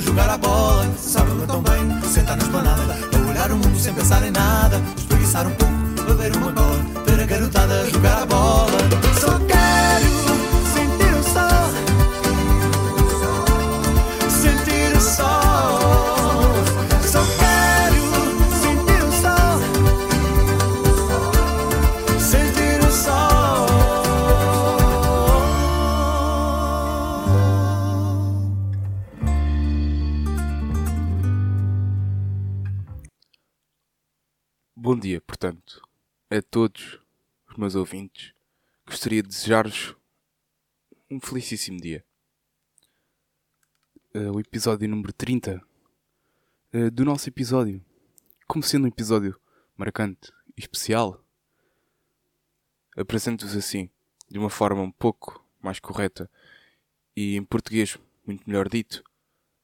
[0.00, 0.86] jogar a bola.
[0.96, 2.96] Sabe tão bem, sentar na esplanada,
[3.28, 4.80] olhar o mundo sem pensar em nada.
[4.96, 5.77] Espreguiçar um pouco,
[37.68, 38.32] meus ouvintes.
[38.86, 39.94] Gostaria de desejar-vos
[41.10, 42.02] um felicíssimo dia.
[44.14, 45.60] Eh, o episódio número 30
[46.72, 47.84] eh, do nosso episódio.
[48.46, 49.38] Como sendo um episódio
[49.76, 51.22] marcante e especial,
[52.96, 53.90] apresento-vos assim,
[54.30, 56.30] de uma forma um pouco mais correta
[57.14, 59.04] e em português muito melhor dito,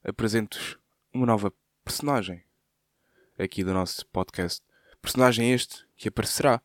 [0.03, 0.79] apresento-vos
[1.11, 1.51] uma nova
[1.83, 2.45] personagem
[3.39, 4.63] aqui do nosso podcast.
[5.01, 6.61] Personagem este que aparecerá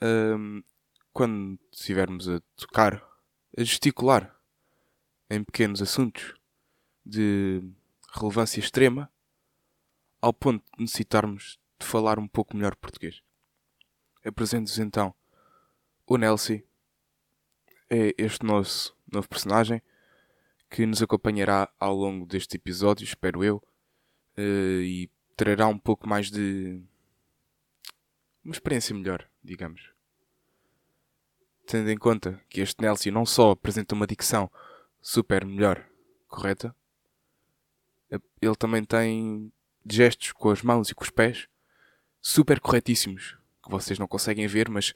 [0.00, 0.62] ahm,
[1.12, 3.02] quando estivermos a tocar,
[3.56, 4.38] a gesticular
[5.30, 6.34] em pequenos assuntos
[7.04, 7.62] de
[8.12, 9.10] relevância extrema,
[10.20, 13.22] ao ponto de necessitarmos de falar um pouco melhor português.
[14.24, 15.14] Apresento-vos então
[16.06, 16.60] o Nelson,
[17.90, 19.82] é este nosso novo personagem
[20.70, 23.62] que nos acompanhará ao longo deste episódio, espero eu,
[24.36, 26.80] eh, e trará um pouco mais de
[28.44, 29.90] uma experiência melhor, digamos.
[31.66, 34.50] Tendo em conta que este Nelson não só apresenta uma dicção
[35.00, 35.88] super melhor,
[36.28, 36.74] correta,
[38.40, 39.52] ele também tem
[39.88, 41.48] gestos com as mãos e com os pés
[42.20, 44.92] super corretíssimos, que vocês não conseguem ver, mas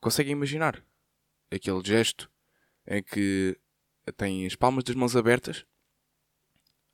[0.00, 0.82] conseguem imaginar.
[1.50, 2.30] Aquele gesto
[2.86, 3.58] em que
[4.16, 5.66] tem as palmas das mãos abertas,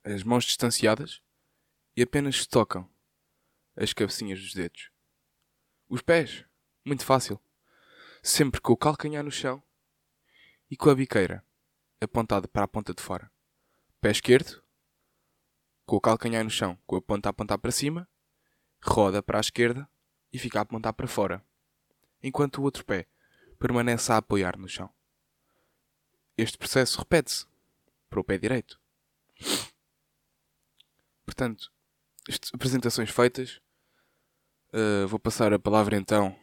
[0.03, 1.21] as mãos distanciadas
[1.95, 2.89] e apenas se tocam
[3.75, 4.89] as cabecinhas dos dedos.
[5.87, 6.45] Os pés,
[6.85, 7.39] muito fácil.
[8.21, 9.61] Sempre com o calcanhar no chão
[10.69, 11.45] e com a biqueira
[12.01, 13.31] apontada para a ponta de fora.
[14.01, 14.61] Pé esquerdo,
[15.85, 18.07] com o calcanhar no chão, com a ponta a apontar para cima,
[18.83, 19.89] roda para a esquerda
[20.31, 21.45] e fica a apontar para fora,
[22.21, 23.07] enquanto o outro pé
[23.59, 24.89] permanece a apoiar no chão.
[26.37, 27.45] Este processo repete-se
[28.09, 28.79] para o pé direito.
[31.25, 31.71] Portanto,
[32.27, 33.61] estas apresentações feitas,
[34.73, 36.35] Uh, vou passar a palavra então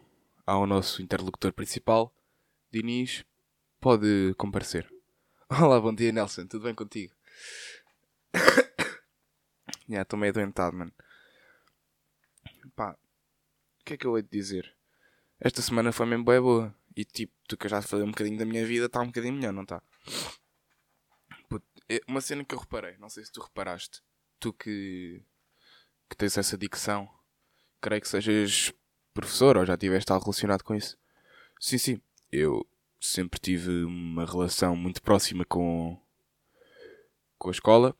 [0.46, 2.14] ao nosso interlocutor principal.
[2.70, 3.24] Diniz,
[3.80, 4.90] pode comparecer.
[5.50, 7.14] Olá, bom dia Nelson, tudo bem contigo?
[9.88, 10.92] Já, estou meio adoentado, mano.
[12.76, 14.76] Pá, o que é que eu hei de dizer?
[15.40, 16.74] Esta semana foi mesmo bem boa.
[16.96, 19.52] E tipo, tu que já falei um bocadinho da minha vida, está um bocadinho melhor,
[19.52, 19.82] não está?
[22.06, 24.02] Uma cena que eu reparei, não sei se tu reparaste.
[24.38, 25.24] Tu que,
[26.08, 27.08] que tens essa dicção
[27.80, 28.72] creio que sejas
[29.20, 30.98] professor ou já tiveste algo relacionado com isso.
[31.58, 32.00] Sim, sim.
[32.30, 32.66] Eu
[33.00, 35.98] sempre tive uma relação muito próxima com,
[37.38, 37.96] com a escola,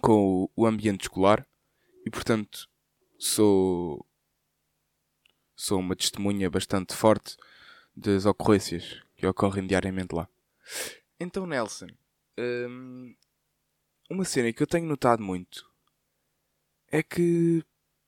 [0.00, 1.46] com o ambiente escolar
[2.04, 2.68] e, portanto,
[3.18, 4.04] sou,
[5.54, 7.36] sou uma testemunha bastante forte
[7.94, 10.28] das ocorrências que ocorrem diariamente lá.
[11.18, 11.88] Então, Nelson,
[12.38, 13.14] hum,
[14.10, 15.68] uma cena que eu tenho notado muito
[16.88, 17.64] é que,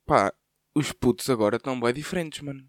[0.07, 0.33] pá,
[0.79, 2.65] os putos agora estão bem diferentes, mano.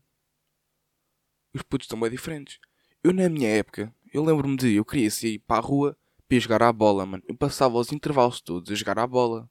[1.54, 2.60] Os putos estão bem diferentes.
[3.04, 5.98] Eu, na minha época, eu lembro-me de eu queria ir para a rua
[6.28, 7.24] para jogar à bola, mano.
[7.28, 9.48] Eu passava os intervalos todos a jogar à bola.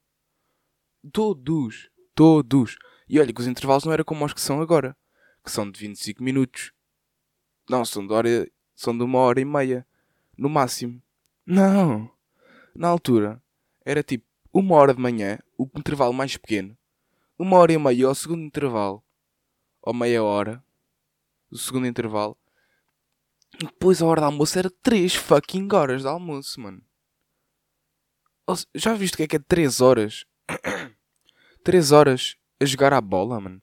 [1.13, 1.89] Todos.
[2.17, 2.77] Todos.
[3.09, 4.97] E olha que os intervalos não eram como os que são agora.
[5.45, 6.73] Que são de 25 minutos.
[7.71, 9.87] Não, são de, hora, são de uma hora e meia.
[10.37, 11.01] No máximo.
[11.47, 12.11] Não.
[12.75, 13.41] Na altura,
[13.85, 16.77] era tipo uma hora de manhã, o intervalo mais pequeno
[17.39, 19.03] uma hora e meia ao segundo intervalo,
[19.81, 20.63] ou meia hora,
[21.51, 22.37] o segundo intervalo,
[23.55, 26.83] e depois a hora de almoço era 3 fucking horas de almoço, mano.
[28.75, 30.25] Já viste o que é que é 3 horas?
[31.63, 33.63] 3 horas a jogar à bola, mano.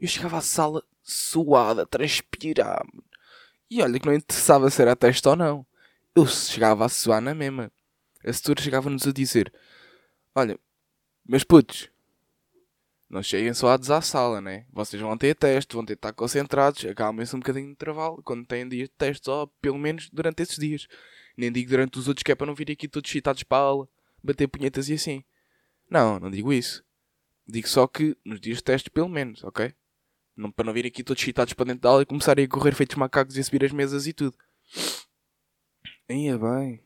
[0.00, 3.04] Eu chegava à sala suada, a transpirar, mano.
[3.70, 5.66] E olha que não interessava se era teste ou não.
[6.14, 7.72] Eu chegava a suar na mesma.
[8.24, 9.52] A setora chegava-nos a dizer:
[10.34, 10.58] Olha,
[11.26, 11.90] meus putos,
[13.14, 14.66] não cheguem suados à sala, né?
[14.72, 18.44] Vocês vão ter teste, vão ter de estar concentrados, acalmem-se um bocadinho de intervalo quando
[18.44, 20.88] têm dias de teste, ou pelo menos durante esses dias.
[21.36, 23.60] Nem digo durante os outros que é para não vir aqui todos excitados para a
[23.60, 23.88] aula,
[24.20, 25.24] bater punhetas e assim.
[25.88, 26.84] Não, não digo isso.
[27.46, 29.72] Digo só que nos dias de teste, pelo menos, ok?
[30.36, 32.74] Não, para não vir aqui todos excitados para dentro da aula e começarem a correr
[32.74, 34.36] feitos macacos e a subir as mesas e tudo.
[36.08, 36.82] Ia bem.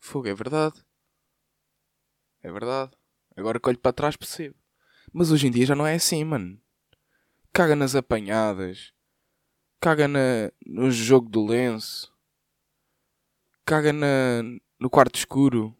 [0.00, 0.84] Fogo, é verdade.
[2.42, 2.92] É verdade.
[3.34, 4.54] Agora que olho para trás percebo.
[5.18, 6.60] Mas hoje em dia já não é assim, mano.
[7.50, 8.92] Caga nas apanhadas.
[9.80, 12.12] Caga na, no jogo do lenço.
[13.64, 14.42] Caga na,
[14.78, 15.74] no quarto escuro.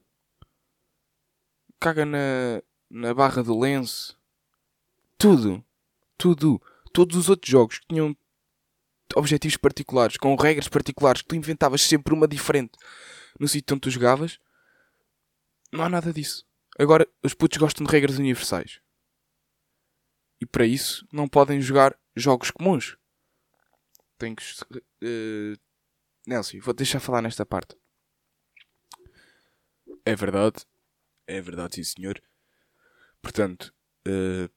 [1.78, 4.18] Caga na, na barra do lenço.
[5.18, 5.62] Tudo.
[6.16, 6.58] Tudo.
[6.90, 8.16] Todos os outros jogos que tinham
[9.14, 12.72] objetivos particulares, com regras particulares, que tu inventavas sempre uma diferente
[13.38, 14.38] no sítio onde tu jogavas,
[15.70, 16.46] não há nada disso.
[16.78, 18.80] Agora, os putos gostam de regras universais.
[20.40, 22.96] E para isso, não podem jogar jogos comuns.
[24.18, 24.44] Tem que.
[25.02, 25.58] Uh,
[26.26, 27.76] Nelson, vou deixar falar nesta parte.
[30.04, 30.64] É verdade.
[31.26, 32.22] É verdade, sim, senhor.
[33.20, 33.74] Portanto,
[34.06, 34.50] uh,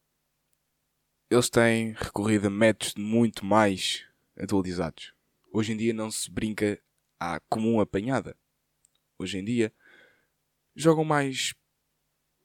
[1.29, 4.05] eles têm recorrido a métodos muito mais
[4.37, 5.13] atualizados.
[5.51, 6.81] Hoje em dia não se brinca
[7.19, 8.37] à comum apanhada.
[9.17, 9.73] Hoje em dia
[10.75, 11.53] jogam mais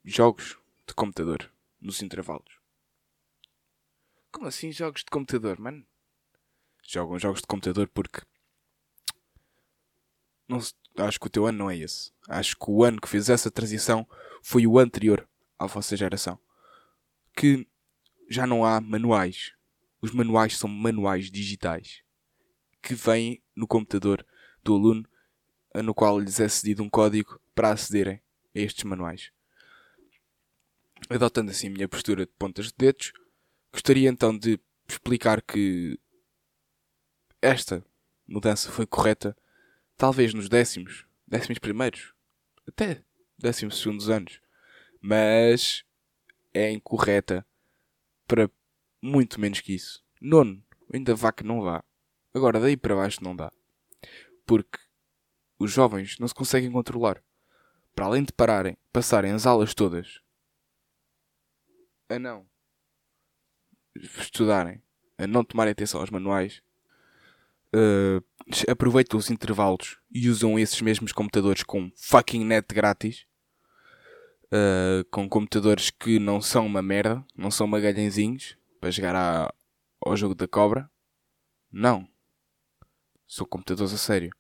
[0.05, 1.51] jogos de computador
[1.81, 2.54] nos intervalos.
[4.35, 5.87] Como assim jogos de computador, mano?
[6.83, 8.21] Jogam jogos de computador porque
[10.49, 10.59] não,
[10.99, 12.13] acho que o teu ano não é esse.
[12.29, 14.05] Acho que o ano que fez essa transição
[14.43, 16.37] foi o anterior à vossa geração.
[17.33, 17.65] Que
[18.29, 19.53] já não há manuais.
[20.03, 22.03] Os manuais são manuais digitais
[22.83, 24.27] que vêm no computador
[24.65, 25.09] do aluno,
[25.77, 28.21] no qual lhes é cedido um código para acederem
[28.53, 29.31] a estes manuais.
[31.09, 33.13] Adotando assim a minha postura de pontas de dedos,
[33.75, 35.99] gostaria então de explicar que
[37.43, 37.85] esta
[38.25, 39.37] mudança foi correta,
[39.97, 42.15] talvez nos décimos, décimos primeiros,
[42.69, 43.05] até
[43.37, 44.41] décimos segundos anos,
[45.01, 45.85] mas
[46.55, 47.45] é incorreta
[48.29, 48.49] para
[49.03, 50.05] muito menos que isso.
[50.21, 51.85] Nono, ainda vá que não vá.
[52.33, 53.53] Agora daí para baixo não dá.
[54.47, 54.79] Porque
[55.59, 57.23] os jovens não se conseguem controlar.
[57.93, 60.23] Para além de pararem, passarem as aulas todas
[62.09, 62.47] a não
[63.97, 64.83] estudarem,
[65.19, 66.63] a não tomarem atenção aos manuais,
[67.75, 68.25] uh,
[68.69, 73.27] aproveitam os intervalos e usam esses mesmos computadores com fucking net grátis.
[74.47, 79.55] Uh, com computadores que não são uma merda, não são magalhãezinhos para jogar à,
[80.01, 80.89] ao jogo da cobra.
[81.73, 82.07] Não.
[83.27, 84.31] São computadores a sério.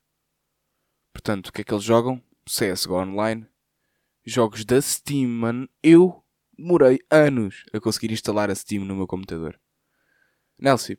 [1.13, 2.23] Portanto, o que é que eles jogam?
[2.45, 3.47] CSGO Online.
[4.25, 5.69] Jogos da Steam, mano.
[5.83, 6.24] Eu
[6.57, 9.61] demorei anos a conseguir instalar a Steam no meu computador.
[10.59, 10.95] Nelson,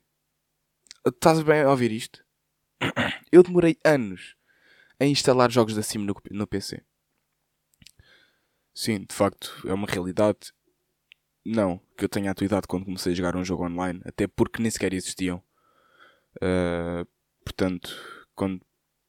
[1.08, 2.24] estás bem a ouvir isto?
[3.32, 4.36] Eu demorei anos
[5.00, 6.84] a instalar jogos da Steam no, no PC.
[8.74, 10.54] Sim, de facto, é uma realidade.
[11.46, 14.28] Não que eu tenha a tua idade quando comecei a jogar um jogo online, até
[14.28, 15.42] porque nem sequer existiam.
[16.38, 17.08] Uh,
[17.44, 17.96] portanto,
[18.36, 18.62] quando,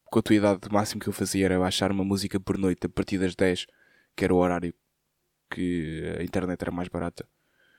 [0.05, 2.87] com a tua idade, o máximo que eu fazia era baixar uma música por noite
[2.87, 3.67] a partir das 10,
[4.15, 4.75] que era o horário
[5.57, 7.27] que a internet era mais barata.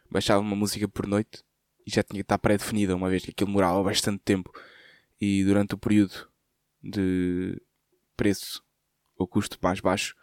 [0.10, 1.44] Baixava uma música por noite
[1.86, 4.52] e já tinha que estar pré-definida, uma vez que aquilo demorava bastante tempo.
[5.22, 6.28] E durante o período
[6.82, 7.62] de
[8.16, 8.64] preço
[9.16, 10.16] ou custo mais baixo,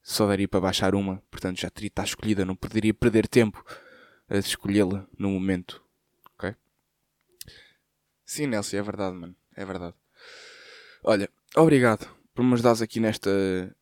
[0.00, 3.64] só daria para baixar uma, portanto já teria que estar escolhida, não poderia perder tempo
[4.28, 5.82] a escolhê-la no momento.
[6.34, 6.54] Ok?
[8.24, 9.34] Sim, Nelson, é verdade, mano.
[9.56, 9.94] É verdade.
[11.02, 13.30] Olha, obrigado por me ajudares aqui nesta,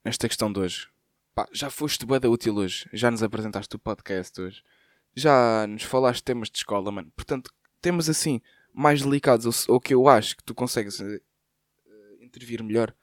[0.02, 0.93] nesta questão de hoje.
[1.34, 2.88] Pá, já foste bada útil hoje.
[2.92, 4.62] Já nos apresentaste o podcast hoje.
[5.16, 7.10] Já nos falaste temas de escola, mano.
[7.16, 8.40] Portanto, temas assim,
[8.72, 11.20] mais delicados, ou, que eu acho que tu consegues uh,
[12.20, 12.94] intervir melhor,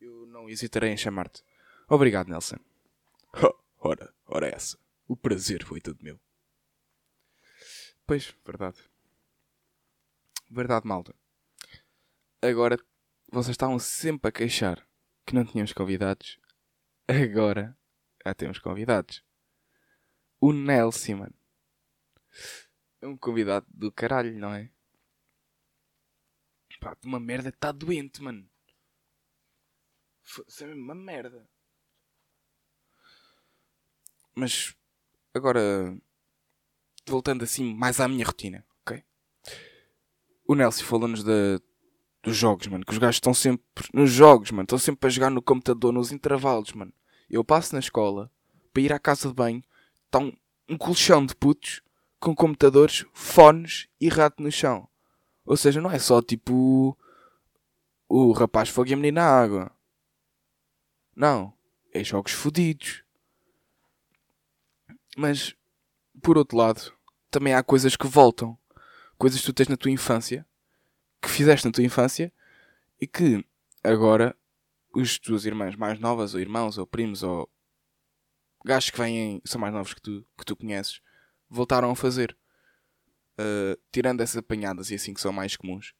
[0.00, 1.42] eu não hesitarei em chamar-te.
[1.88, 2.56] Obrigado, Nelson.
[3.80, 4.78] ora, ora essa.
[5.06, 6.20] O prazer foi todo meu.
[8.06, 8.78] Pois, verdade.
[10.50, 11.14] Verdade, malta.
[12.42, 12.78] Agora,
[13.30, 14.86] vocês estavam sempre a queixar
[15.26, 16.38] que não tínhamos convidados.
[17.08, 17.74] Agora,
[18.22, 19.24] já temos convidados.
[20.38, 21.34] O Nelson, mano.
[23.00, 24.70] É um convidado do caralho, não é?
[26.80, 28.48] Pá, uma merda está doente, mano.
[30.46, 31.48] Isso é mesmo uma merda.
[34.34, 34.76] Mas
[35.32, 35.98] agora
[37.06, 39.02] voltando assim mais à minha rotina, ok?
[40.46, 41.24] O Nelson falou-nos
[42.22, 42.84] dos jogos, mano.
[42.84, 44.64] Que os gajos estão sempre nos jogos, mano.
[44.64, 46.92] Estão sempre a jogar no computador, nos intervalos, mano.
[47.28, 48.30] Eu passo na escola
[48.72, 49.62] para ir à casa de banho,
[50.06, 50.32] está um,
[50.68, 51.82] um colchão de putos
[52.20, 54.88] com computadores, fones e rato no chão.
[55.44, 56.96] Ou seja, não é só tipo
[58.08, 59.70] o rapaz fogo e a menina água.
[61.14, 61.52] Não,
[61.92, 63.02] é jogos fodidos.
[65.16, 65.54] Mas,
[66.22, 66.92] por outro lado,
[67.30, 68.56] também há coisas que voltam.
[69.16, 70.46] Coisas que tu tens na tua infância,
[71.20, 72.32] que fizeste na tua infância
[73.00, 73.44] e que
[73.82, 74.36] agora
[74.94, 77.50] os tuas irmãs mais novas, ou irmãos, ou primos, ou
[78.64, 81.00] gajos que vêm, são mais novos que tu, que tu conheces,
[81.48, 82.36] voltaram a fazer.
[83.40, 85.94] Uh, tirando essas apanhadas e assim que são mais comuns.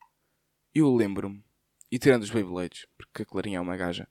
[0.74, 1.44] Eu lembro-me,
[1.90, 4.08] e tirando os Beyblades, porque a Clarinha é uma gaja,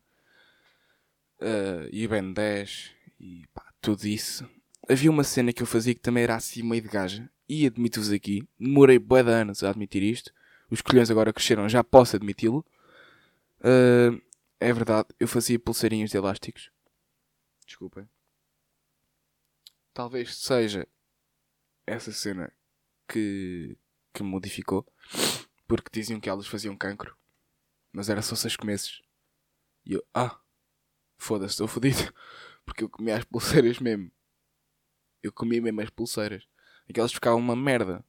[1.42, 4.50] uh, e o Ben 10, e pá, tudo isso.
[4.90, 8.12] Havia uma cena que eu fazia que também era assim meio de gaja, e admito-vos
[8.12, 10.32] aqui, demorei bué de anos a admitir isto,
[10.70, 12.66] os colhões agora cresceram, já posso admiti-lo.
[13.60, 14.22] Uh,
[14.60, 16.72] é verdade, eu fazia pulseirinhos de elásticos.
[17.66, 18.08] Desculpem.
[19.94, 20.88] Talvez seja
[21.86, 22.52] essa cena
[23.08, 23.78] que,
[24.14, 24.86] que me modificou.
[25.68, 27.18] Porque diziam que elas faziam cancro.
[27.92, 29.02] Mas era só seis meses.
[29.86, 30.40] E eu, ah,
[31.18, 32.14] foda-se, estou fodido.
[32.66, 34.12] Porque eu comia as pulseiras mesmo.
[35.24, 36.48] Eu comia mesmo as pulseiras.
[36.90, 38.04] Aquelas ficavam uma merda.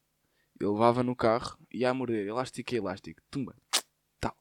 [0.60, 2.26] Eu levava no carro e ia a morder.
[2.26, 3.20] Elástico e elástico.
[3.30, 3.54] Tumba.
[4.20, 4.36] Tal.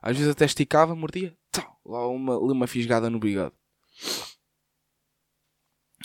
[0.00, 1.36] Às vezes até esticava, mordia.
[1.50, 1.80] Tal.
[1.84, 3.54] Lá uma, uma fisgada no bigode.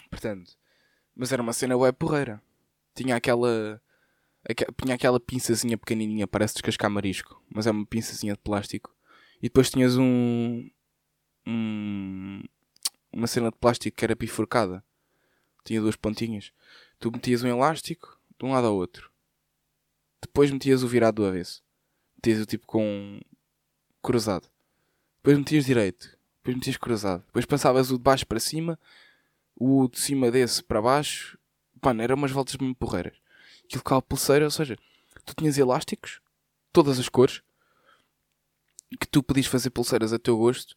[0.09, 0.57] Portanto.
[1.15, 2.41] Mas era uma cena web porreira.
[2.95, 3.81] Tinha aquela.
[4.81, 7.43] Tinha aquela pinçazinha pequenininha, parece descascar marisco.
[7.49, 8.95] Mas é uma pinçazinha de plástico.
[9.39, 10.69] E depois tinhas um.
[11.45, 12.41] um
[13.11, 14.83] uma cena de plástico que era bifurcada.
[15.65, 16.53] Tinha duas pontinhas.
[16.99, 19.11] Tu metias um elástico de um lado ao outro.
[20.21, 21.63] Depois metias o virado do avesso.
[22.15, 23.19] Metias o tipo com
[24.01, 24.47] cruzado.
[25.17, 26.17] Depois metias direito.
[26.37, 27.23] Depois metias cruzado.
[27.27, 28.79] Depois passavas o de baixo para cima.
[29.55, 31.37] O de cima desse para baixo.
[31.83, 33.17] Mano, eram umas voltas mesmo porreiras.
[33.65, 34.77] Aquilo ficava pulseira, ou seja,
[35.25, 36.21] tu tinhas elásticos,
[36.71, 37.41] todas as cores,
[38.99, 40.75] que tu podias fazer pulseiras a teu gosto.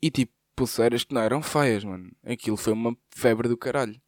[0.00, 2.10] E tipo, pulseiras que não eram feias, mano.
[2.24, 4.00] Aquilo foi uma febre do caralho.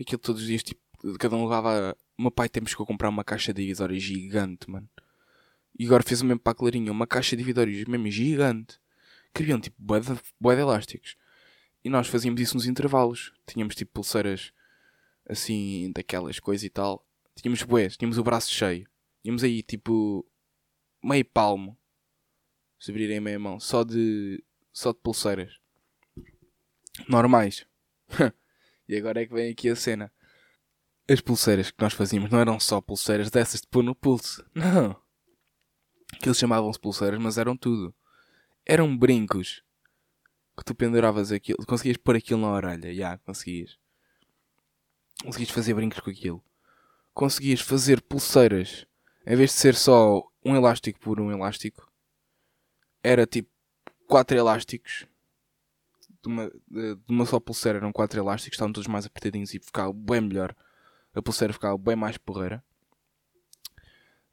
[0.00, 0.80] Aquilo todos os dias, tipo,
[1.18, 1.96] cada um levava.
[2.18, 4.88] Meu pai temos que comprar uma caixa de divisórios gigante, mano.
[5.78, 8.80] E agora fez o mesmo para a Clarinha, uma caixa de divisórios mesmo gigante.
[9.32, 10.08] Queriam tipo bué de,
[10.40, 11.16] bué de elásticos.
[11.84, 13.32] E nós fazíamos isso nos intervalos.
[13.46, 14.52] Tínhamos tipo pulseiras
[15.28, 17.06] assim, daquelas coisas e tal.
[17.36, 18.88] Tínhamos bués, tínhamos o braço cheio.
[19.22, 20.26] Tínhamos aí tipo
[21.02, 21.78] meio palmo.
[22.80, 25.60] Se abrirem meia mão, só de só de pulseiras
[27.08, 27.66] normais.
[28.88, 30.12] e agora é que vem aqui a cena.
[31.10, 34.44] As pulseiras que nós fazíamos não eram só pulseiras dessas de pôr no pulso.
[34.54, 34.94] Não.
[36.20, 37.94] Que eles chamavam-se pulseiras, mas eram tudo.
[38.66, 39.62] Eram brincos.
[40.56, 41.64] Que tu penduravas aquilo.
[41.66, 42.88] Conseguias pôr aquilo na orelha.
[42.88, 43.78] Já, yeah, conseguias.
[45.22, 46.44] Conseguias fazer brincos com aquilo.
[47.14, 48.86] Conseguias fazer pulseiras.
[49.26, 51.90] Em vez de ser só um elástico por um elástico.
[53.02, 53.50] Era tipo
[54.06, 55.06] quatro elásticos
[56.22, 59.92] de uma, de uma só pulseira eram quatro elásticos, estavam todos mais apertadinhos e ficava
[59.92, 60.54] bem melhor.
[61.18, 62.62] A pulseira ficava bem mais porreira.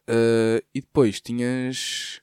[0.07, 2.21] Uh, e depois tinhas.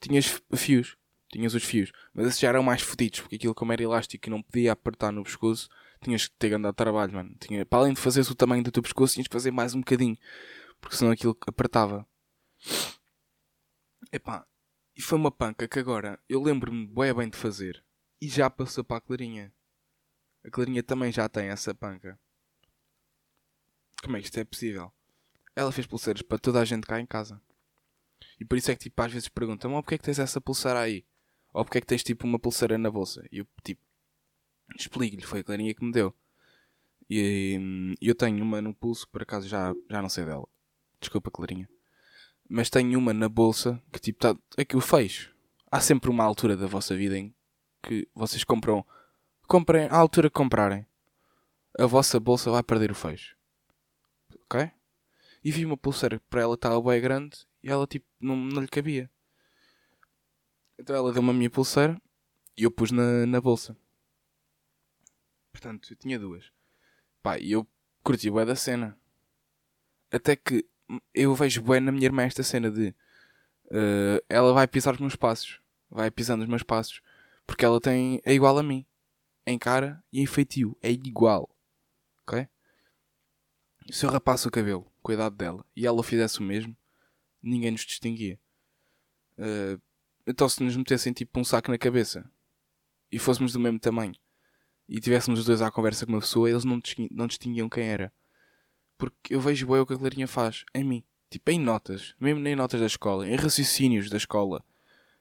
[0.00, 0.96] Tinhas fios.
[1.32, 1.90] Tinhas os fios.
[2.12, 5.12] Mas esses já eram mais fodidos, porque aquilo como era elástico e não podia apertar
[5.12, 5.68] no pescoço,
[6.02, 7.34] tinhas que ter andado a trabalho, mano.
[7.40, 9.80] Tinha, para além de fazeres o tamanho do teu pescoço, tinhas que fazer mais um
[9.80, 10.16] bocadinho.
[10.80, 12.06] Porque senão aquilo apertava.
[14.12, 14.46] Epá,
[14.96, 17.84] e foi uma panca que agora eu lembro-me bem bem de fazer
[18.20, 19.52] e já passou para a Clarinha.
[20.44, 22.18] A Clarinha também já tem essa panca.
[24.02, 24.92] Como é que isto é possível?
[25.54, 27.40] Ela fez pulseiras para toda a gente cá em casa.
[28.40, 30.40] E por isso é que tipo, às vezes perguntam, mas porquê é que tens essa
[30.40, 31.04] pulseira aí?
[31.52, 33.26] Ou porquê é que tens tipo uma pulseira na bolsa?
[33.32, 33.80] E eu tipo,
[34.76, 36.14] explico-lhe, foi a Clarinha que me deu.
[37.10, 40.46] E hum, eu tenho uma no pulso, por acaso já, já não sei dela.
[41.00, 41.68] Desculpa, Clarinha.
[42.48, 44.40] Mas tenho uma na bolsa que tipo está.
[44.56, 45.30] É que o fez.
[45.70, 47.34] Há sempre uma altura da vossa vida em
[47.82, 48.84] que vocês compram,
[49.46, 50.86] comprem à altura que comprarem,
[51.78, 53.37] a vossa bolsa vai perder o fecho.
[54.50, 54.70] Ok?
[55.44, 58.62] E vi uma pulseira que para ela estava bem grande e ela tipo não, não
[58.62, 59.10] lhe cabia.
[60.78, 62.00] Então ela deu-me a minha pulseira
[62.56, 63.76] e eu pus na, na bolsa.
[65.52, 66.52] Portanto, eu tinha duas.
[67.22, 67.66] Pá, e eu
[68.02, 68.98] curti bem da cena.
[70.10, 70.66] Até que
[71.12, 72.94] eu vejo bem na minha irmã esta cena de
[73.66, 75.60] uh, ela vai pisar os meus passos.
[75.90, 77.02] Vai pisando os meus passos.
[77.46, 78.20] Porque ela tem.
[78.24, 78.86] é igual a mim.
[79.46, 80.76] Em cara e em feitio.
[80.82, 81.50] É igual.
[82.22, 82.46] Ok?
[83.90, 86.76] Se eu rapasse o cabelo com a idade dela e ela fizesse o mesmo,
[87.42, 88.38] ninguém nos distinguia.
[89.38, 89.80] Uh,
[90.26, 92.28] então se nos metessem tipo um saco na cabeça
[93.10, 94.14] e fôssemos do mesmo tamanho
[94.88, 97.84] e tivéssemos os dois à conversa com uma pessoa, eles não, distinguiam, não distinguiam quem
[97.84, 98.12] era.
[98.96, 101.04] Porque eu vejo bem o que a Clarinha faz em mim.
[101.30, 102.14] Tipo, em notas.
[102.18, 103.28] Mesmo em notas da escola.
[103.28, 104.64] Em raciocínios da escola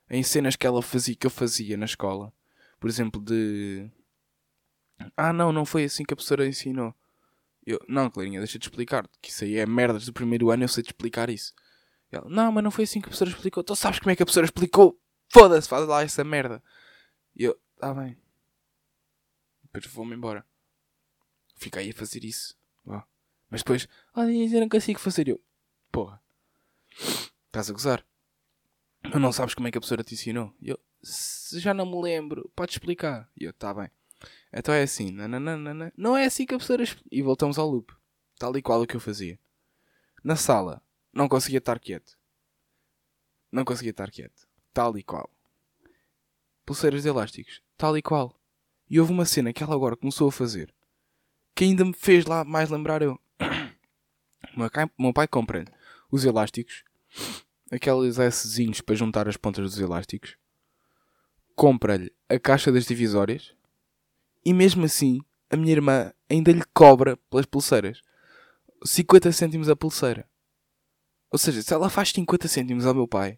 [0.09, 2.31] em cenas que ela fazia, que eu fazia na escola.
[2.79, 3.89] Por exemplo, de.
[5.15, 6.93] Ah, não, não foi assim que a professora ensinou.
[7.67, 9.05] Eu, não, Clarinha, deixa-te explicar.
[9.21, 11.53] Que isso aí é merdas do primeiro ano, eu sei-te explicar isso.
[12.09, 13.61] Ela, não, mas não foi assim que a professora explicou.
[13.61, 14.97] Tu sabes como é que a professora explicou?
[15.27, 16.63] Foda-se, faz lá essa merda.
[17.35, 18.17] E eu, tá bem.
[19.63, 20.45] Depois vou-me embora.
[21.57, 22.55] fica aí a fazer isso.
[23.49, 25.41] Mas depois, olha, eu não consigo fazer eu.
[25.91, 26.21] Porra.
[27.47, 28.05] Estás a gozar?
[29.03, 30.53] Mas não sabes como é que a professora te ensinou?
[30.61, 33.29] E eu, se já não me lembro, podes explicar.
[33.37, 33.89] E eu, tá bem.
[34.57, 35.93] Então é assim, nananana.
[35.95, 37.93] não é assim que a professora E voltamos ao loop.
[38.39, 39.39] Tal e qual o que eu fazia.
[40.23, 40.81] Na sala,
[41.13, 42.17] não conseguia estar quieto.
[43.51, 44.47] Não conseguia estar quieto.
[44.73, 45.29] Tal e qual.
[46.65, 47.61] Pulseiras de elásticos.
[47.77, 48.39] Tal e qual.
[48.89, 50.73] E houve uma cena que ela agora começou a fazer
[51.57, 53.19] que ainda me fez lá mais lembrar eu.
[54.95, 55.65] Meu pai compra-lhe
[56.11, 56.83] os elásticos,
[57.71, 60.37] aqueles Szinhos para juntar as pontas dos elásticos,
[61.55, 63.56] compra-lhe a caixa das divisórias
[64.47, 68.01] e mesmo assim a minha irmã ainda lhe cobra pelas pulseiras
[68.85, 70.25] 50 cêntimos a pulseira.
[71.29, 73.37] Ou seja, se ela faz 50 cêntimos ao meu pai,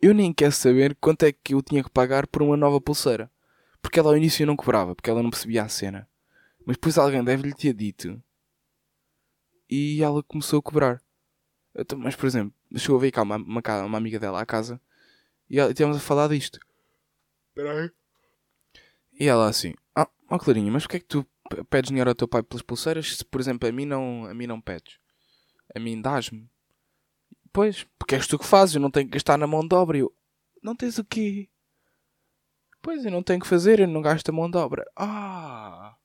[0.00, 3.28] eu nem quero saber quanto é que eu tinha que pagar por uma nova pulseira.
[3.82, 6.08] Porque ela ao início não cobrava, porque ela não percebia a cena.
[6.64, 8.22] Mas depois alguém deve-lhe ter dito.
[9.68, 11.02] E ela começou a cobrar.
[11.74, 14.80] Então, mas, por exemplo, chegou a ver cá uma, uma, uma amiga dela à casa
[15.48, 16.60] e ela- tivemos a falar disto.
[17.54, 17.90] Peraí.
[19.20, 21.26] E ela assim: Ah, ó Clarinha, mas porquê é que tu
[21.68, 24.46] pedes dinheiro ao teu pai pelas pulseiras se, por exemplo, a mim não, a mim
[24.46, 24.98] não pedes?
[25.76, 26.50] A mim dás-me?
[27.52, 29.98] Pois, porque és tu que fazes, eu não tenho que gastar na mão de obra.
[29.98, 30.14] Eu,
[30.62, 31.50] não tens o quê?
[32.80, 34.84] Pois, eu não tenho que fazer, eu não gasto a mão de obra.
[34.96, 35.96] Ah!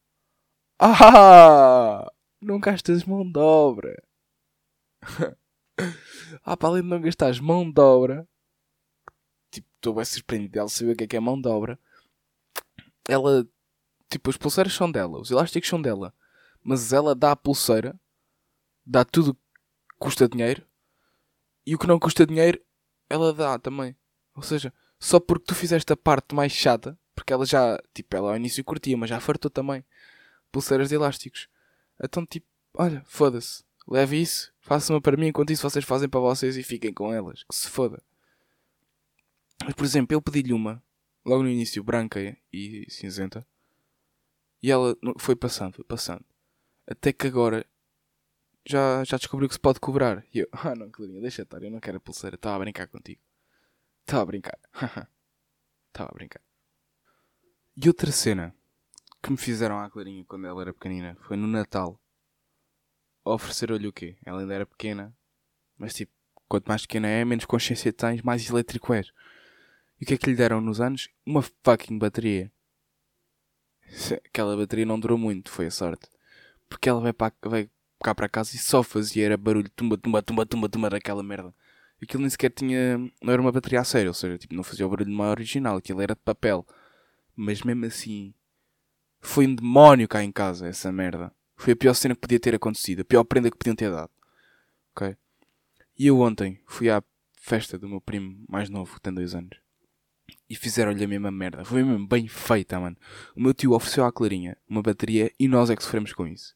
[0.80, 2.12] Ah!
[2.42, 4.04] Não gastas mão de obra.
[6.44, 8.28] ah, para além de não gastares mão de obra,
[9.52, 11.80] tipo, estou bem surpreendido dela saber o que é que é mão de obra.
[13.08, 13.48] Ela,
[14.10, 16.14] tipo, as pulseiras são dela, os elásticos são dela,
[16.64, 18.00] mas ela dá a pulseira,
[18.86, 19.40] dá tudo que
[20.00, 20.66] custa dinheiro,
[21.66, 22.62] e o que não custa dinheiro,
[23.10, 23.96] ela dá também.
[24.36, 28.32] Ou seja, só porque tu fizeste a parte mais chata, porque ela já, tipo, ela
[28.32, 29.84] ao início curtia, mas já fartou também
[30.52, 31.50] pulseiras de elásticos.
[32.02, 33.64] Então, tipo, olha, foda-se.
[33.88, 37.14] Leve isso, faça uma para mim, enquanto isso vocês fazem para vocês e fiquem com
[37.14, 37.44] elas.
[37.44, 38.02] Que se foda.
[39.64, 40.82] Mas, por exemplo, eu pedi-lhe uma,
[41.26, 42.20] logo no início, branca
[42.54, 43.46] e cinzenta.
[44.62, 46.26] E ela foi passando, foi passando.
[46.88, 47.66] Até que agora
[48.66, 50.26] já, já descobriu que se pode cobrar.
[50.34, 52.88] E eu, ah não, Clarinha, deixa estar, eu não quero a pulseira, estava a brincar
[52.88, 53.22] contigo.
[54.02, 54.60] Estava a brincar.
[55.88, 56.42] Estava a brincar.
[57.78, 58.54] E outra cena
[59.22, 62.00] que me fizeram à Clarinha quando ela era pequenina foi no Natal.
[63.24, 64.18] Ofereceram-lhe o quê?
[64.24, 65.16] Ela ainda era pequena,
[65.78, 66.12] mas tipo,
[66.48, 69.12] quanto mais pequena é, menos consciência tens, mais elétrico és.
[70.00, 71.10] E o que é que lhe deram nos anos?
[71.26, 72.52] Uma fucking bateria.
[74.26, 76.10] Aquela bateria não durou muito, foi a sorte.
[76.68, 77.70] Porque ela vai, para, vai
[78.04, 81.54] cá para casa e só fazia era barulho, tumba, tumba, tumba, tumba, tumba daquela merda.
[82.02, 82.98] Aquilo nem sequer tinha.
[83.22, 85.78] Não era uma bateria a sério, ou seja, tipo, não fazia o barulho de original,
[85.78, 86.66] aquilo era de papel.
[87.36, 88.34] Mas mesmo assim,
[89.22, 91.32] foi um demónio cá em casa, essa merda.
[91.56, 94.12] Foi a pior cena que podia ter acontecido, a pior prenda que podiam ter dado.
[94.92, 95.16] Ok?
[95.98, 97.02] E eu ontem fui à
[97.38, 99.65] festa do meu primo mais novo, que tem dois anos.
[100.50, 101.66] E fizeram-lhe a mesma merda.
[101.66, 102.96] Foi mesmo bem feita, mano.
[103.36, 106.54] O meu tio ofereceu à Clarinha uma bateria e nós é que sofremos com isso.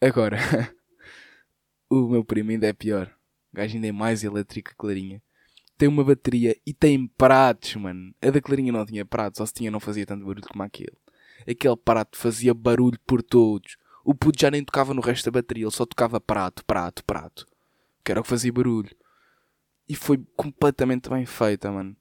[0.00, 0.36] Agora,
[1.88, 3.14] o meu primo ainda é pior.
[3.52, 5.22] O gajo ainda é mais elétrico que Clarinha.
[5.78, 8.14] Tem uma bateria e tem pratos, mano.
[8.20, 10.96] A da Clarinha não tinha pratos, ou se tinha não fazia tanto barulho como aquele.
[11.48, 13.76] Aquele prato fazia barulho por todos.
[14.04, 17.46] O puto já nem tocava no resto da bateria, ele só tocava prato, prato, prato.
[18.04, 18.90] Que era o que fazia barulho.
[19.88, 21.96] E foi completamente bem feita, mano.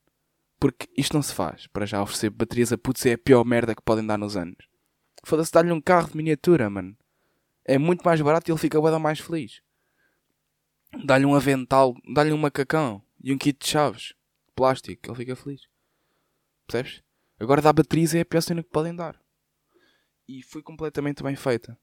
[0.61, 1.65] Porque isto não se faz.
[1.65, 4.67] Para já oferecer baterias a putos é a pior merda que podem dar nos anos.
[5.23, 6.95] Foda-se, dar-lhe um carro de miniatura, mano.
[7.65, 9.63] É muito mais barato e ele fica bem mais feliz.
[11.03, 14.13] Dá-lhe um avental, dá-lhe um macacão e um kit de chaves.
[14.55, 15.61] Plástico, ele fica feliz.
[16.67, 17.01] Percebes?
[17.39, 19.19] Agora dar baterias é a pior cena que podem dar.
[20.27, 21.75] E foi completamente bem feita.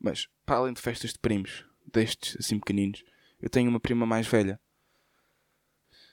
[0.00, 3.02] Mas, para além de festas de primos, destes assim pequeninos,
[3.40, 4.60] eu tenho uma prima mais velha.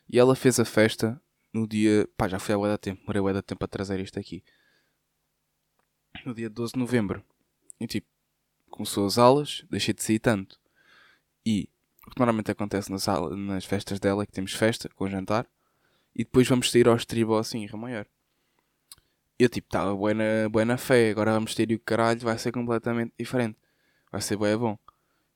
[0.09, 1.21] E ela fez a festa
[1.53, 2.07] no dia.
[2.17, 4.43] Pá, já foi há bué da tempo, demorei bué da tempo a trazer isto aqui.
[6.25, 7.23] No dia 12 de novembro.
[7.79, 8.07] E tipo,
[8.69, 10.59] começou as aulas, deixei de sair tanto.
[11.45, 11.69] E
[12.05, 15.47] o que normalmente acontece nas, aulas, nas festas dela é que temos festa com jantar
[16.15, 18.05] e depois vamos sair ao estribo assim, em Maior.
[19.37, 22.37] Eu tipo, estava bué na, bué na fé, agora vamos ter e o caralho, vai
[22.37, 23.57] ser completamente diferente.
[24.11, 24.77] Vai ser bué bom.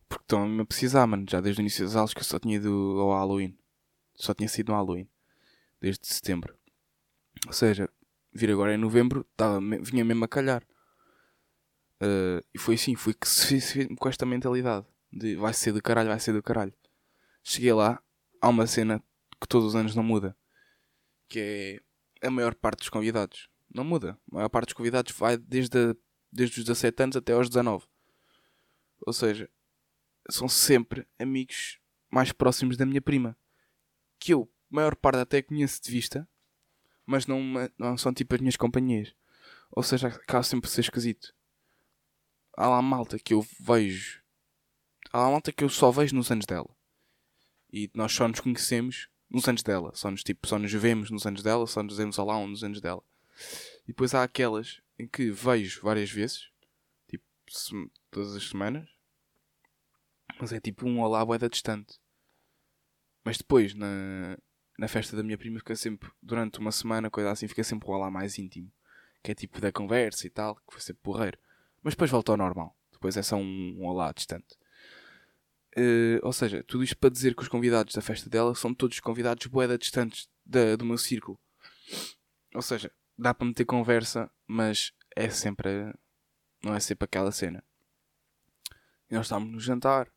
[0.09, 1.25] Porque estão-me a precisar, mano.
[1.29, 3.57] Já desde o início das aulas que eu só tinha ido ao Halloween.
[4.15, 5.07] Só tinha sido no Halloween.
[5.81, 6.57] Desde setembro.
[7.47, 7.89] Ou seja,
[8.31, 10.63] vir agora em novembro, tava, vinha mesmo a calhar.
[12.01, 14.85] Uh, e foi assim, foi que se com esta mentalidade.
[15.11, 16.73] De vai ser do caralho, vai ser do caralho.
[17.43, 18.01] Cheguei lá,
[18.41, 19.03] há uma cena
[19.39, 20.35] que todos os anos não muda.
[21.27, 21.81] Que
[22.21, 23.49] é a maior parte dos convidados.
[23.73, 24.17] Não muda.
[24.31, 25.95] A maior parte dos convidados vai desde a
[26.33, 27.85] desde os 17 anos até aos 19.
[29.05, 29.47] Ou seja,
[30.29, 33.37] são sempre amigos mais próximos da minha prima.
[34.23, 36.25] Que eu, maior parte, até conheço de vista,
[37.05, 37.41] mas não,
[37.77, 39.13] não são tipo as minhas companhias.
[39.69, 41.35] Ou seja, acaba sempre ser esquisito.
[42.55, 44.21] Há lá malta que eu vejo.
[45.11, 46.69] Há lá malta que eu só vejo nos anos dela.
[47.69, 49.91] E nós só nos conhecemos nos anos dela.
[49.93, 52.63] Só nos, tipo, só nos vemos nos anos dela, só nos vemos lá um nos
[52.63, 53.03] anos dela.
[53.83, 56.49] E depois há aquelas em que vejo várias vezes,
[57.09, 57.25] tipo,
[58.09, 58.87] todas as semanas,
[60.39, 62.01] mas é tipo um olá boeda distante.
[63.23, 64.37] Mas depois, na,
[64.77, 67.93] na festa da minha prima, fica sempre, durante uma semana, coisa assim, fica sempre um
[67.93, 68.71] olá mais íntimo.
[69.21, 71.37] Que é tipo da conversa e tal, que vai ser porreiro.
[71.81, 72.75] Mas depois volta ao normal.
[72.91, 74.57] Depois é só um, um olá distante.
[75.77, 78.99] Uh, ou seja, tudo isto para dizer que os convidados da festa dela são todos
[78.99, 81.39] convidados boeda distantes da, do meu círculo.
[82.53, 85.93] Ou seja, dá para meter conversa, mas é sempre.
[86.63, 87.63] Não é sempre aquela cena.
[89.09, 90.11] E nós estávamos no jantar.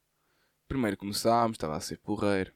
[0.69, 2.53] Primeiro começámos, estava a ser porreiro.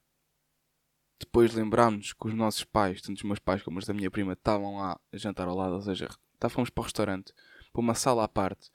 [1.20, 4.32] Depois lembrámos que os nossos pais, tanto os meus pais como os da minha prima,
[4.32, 7.34] estavam lá a jantar ao lado, ou seja, estávamos para o restaurante,
[7.70, 8.70] para uma sala à parte.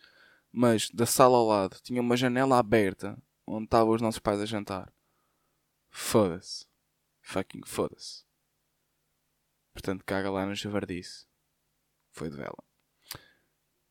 [0.52, 4.46] Mas da sala ao lado tinha uma janela aberta onde estavam os nossos pais a
[4.46, 4.94] jantar.
[5.90, 6.66] Foda-se.
[7.22, 8.24] Fucking foda-se.
[9.74, 11.26] Portanto, caga lá no javardice.
[12.12, 12.64] Foi de vela.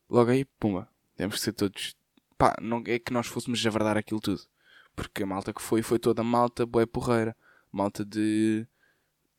[0.08, 0.88] Logo aí, pumba.
[1.16, 1.96] Temos que ser todos.
[2.38, 4.42] Pá, não é que nós fôssemos javardar aquilo tudo.
[4.94, 7.36] Porque a malta que foi, foi toda malta boé porreira.
[7.74, 8.66] Malta de.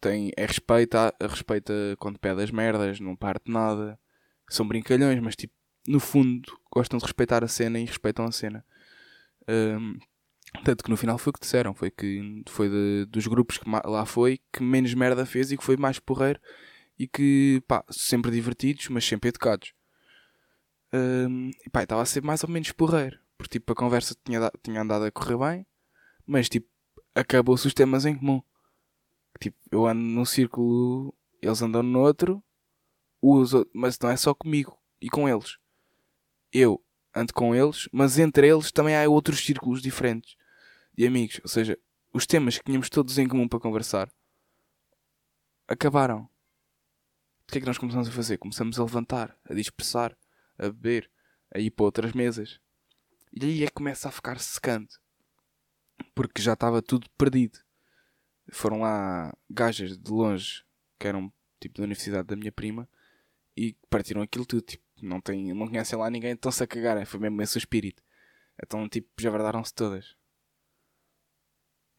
[0.01, 3.97] Tem, é respeita, respeita quando pede as merdas, não parte nada.
[4.49, 5.53] São brincalhões, mas tipo,
[5.87, 8.63] no fundo, gostam de respeitar a cena e respeitam a cena.
[9.47, 9.97] Um,
[10.63, 13.69] tanto que no final foi o que disseram, foi que foi de, dos grupos que
[13.69, 16.39] lá foi que menos merda fez e que foi mais porreiro
[16.97, 19.73] e que pá, sempre divertidos, mas sempre educados.
[20.93, 24.51] Um, e pá, estava a ser mais ou menos porreiro, porque tipo a conversa tinha,
[24.63, 25.67] tinha andado a correr bem,
[26.25, 26.67] mas tipo
[27.15, 28.41] acabou-se os temas em comum.
[29.39, 32.43] Tipo, eu ando num círculo, eles andam no outro,
[33.21, 35.57] uso, mas não é só comigo e com eles.
[36.51, 36.83] Eu
[37.15, 40.35] ando com eles, mas entre eles também há outros círculos diferentes
[40.93, 41.39] de amigos.
[41.41, 41.79] Ou seja,
[42.13, 44.11] os temas que tínhamos todos em comum para conversar
[45.67, 46.29] acabaram.
[47.47, 48.37] O que é que nós começamos a fazer?
[48.37, 50.17] Começamos a levantar, a dispersar,
[50.57, 51.09] a beber,
[51.53, 52.59] a ir para outras mesas.
[53.31, 54.97] E aí é que começa a ficar secante.
[56.15, 57.59] Porque já estava tudo perdido.
[58.51, 60.63] Foram lá gajas de longe,
[60.97, 62.89] que eram tipo da universidade da minha prima,
[63.55, 64.61] e partiram aquilo tudo.
[64.61, 67.05] Tipo, não, tem, não conhecem lá ninguém, estão-se a cagar.
[67.05, 68.01] Foi mesmo esse o espírito.
[68.63, 70.15] Então, tipo, já verdaram-se todas.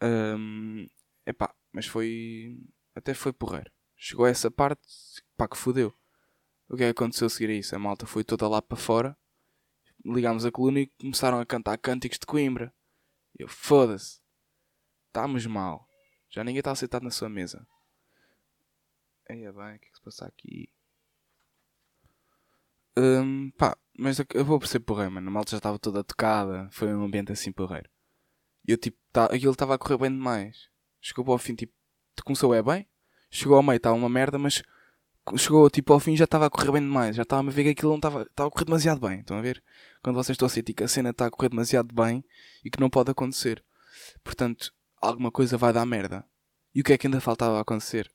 [0.03, 0.87] Um,
[1.27, 2.59] epá, mas foi.
[2.95, 3.71] Até foi porreiro.
[3.97, 4.87] Chegou a essa parte,
[5.37, 5.95] pá, que fodeu.
[6.69, 7.75] O que é que aconteceu a seguir a isso?
[7.77, 9.17] A malta foi toda lá para fora.
[10.05, 12.73] Ligámos a coluna e começaram a cantar cânticos de Coimbra.
[13.39, 14.21] Eu, foda-se.
[15.09, 15.89] Estamos mal.
[16.31, 17.67] Já ninguém está sentado na sua mesa.
[19.29, 20.71] Eia bem, o que é que se passa aqui?
[22.97, 25.29] Um, pá, mas eu vou perceber porreiro, mano.
[25.29, 26.69] A malta já estava toda tocada.
[26.71, 27.91] Foi um ambiente assim porreiro.
[28.67, 30.69] E eu tipo, tá, aquilo estava a correr bem demais.
[31.01, 31.73] Chegou ao fim, tipo,
[32.25, 32.89] começou é bem.
[33.31, 34.63] Chegou ao meio, estava uma merda, mas
[35.37, 37.17] chegou tipo ao fim já estava a correr bem demais.
[37.17, 39.21] Já estava a ver que aquilo não estava, estava a correr demasiado bem.
[39.21, 39.63] Estão a ver?
[40.03, 42.25] Quando vocês estão a sentir que a cena está a correr demasiado bem
[42.65, 43.65] e que não pode acontecer.
[44.23, 46.25] Portanto, alguma coisa vai dar merda.
[46.75, 48.13] E o que é que ainda faltava a acontecer?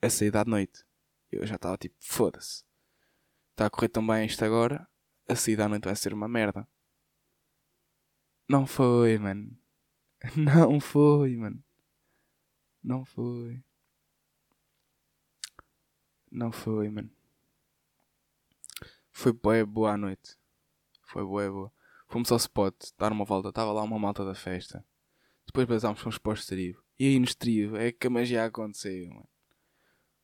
[0.00, 0.84] A saída à noite.
[1.32, 2.62] Eu já estava tipo, foda-se.
[3.52, 4.86] Está a correr tão bem isto agora.
[5.28, 6.68] A saída à noite vai ser uma merda.
[8.48, 9.56] Não foi, mano.
[10.36, 11.62] Não foi, mano.
[12.82, 13.64] Não foi.
[16.34, 17.08] Não foi, mano.
[19.12, 20.36] Foi boa, boa à noite.
[21.04, 21.72] Foi boa, boa.
[22.08, 23.50] Fomos ao spot, dar uma volta.
[23.50, 24.84] Estava lá uma malta da festa.
[25.46, 26.82] Depois basámos, fomos para o estribo.
[26.98, 29.28] E aí no estribo é que a magia aconteceu, mano.